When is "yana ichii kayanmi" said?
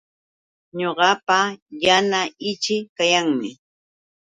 1.85-3.49